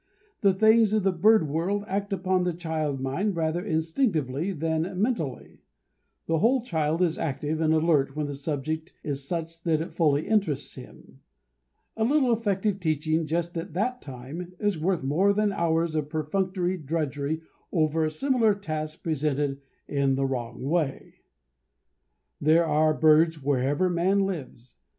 [0.39, 5.59] The things of the bird world act upon the child mind rather instinctively than mentally.
[6.25, 10.27] The whole child is active and alert when the subject is such that it fully
[10.27, 11.19] interests him.
[11.95, 16.77] A little effective teaching just at that time is worth more than hours of perfunctory
[16.77, 17.41] drudgery
[17.71, 21.17] over a similar task presented in the wrong way.
[22.41, 24.77] There are birds wherever man lives.